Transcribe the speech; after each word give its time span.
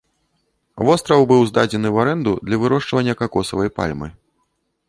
Востраў 0.89 1.21
быў 1.33 1.45
здадзены 1.51 1.87
ў 1.95 2.05
арэнду 2.05 2.33
для 2.49 2.57
вырошчвання 2.65 3.13
какосавай 3.21 3.69
пальмы. 3.77 4.07